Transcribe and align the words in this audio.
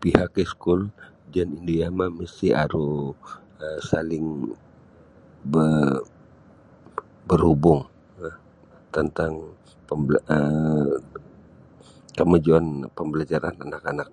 Pihak 0.00 0.32
iskul 0.44 0.80
jaan 1.32 1.50
indu 1.56 1.74
yama' 1.82 2.14
misti' 2.18 2.56
aru 2.62 2.84
um 3.14 3.14
saling 3.90 4.26
berhubung 7.28 7.82
um 8.24 8.34
tentang 8.96 9.32
um 9.94 10.02
kemajuan 12.18 12.66
pembelajaran 12.96 13.54
anak-anak. 13.66 14.08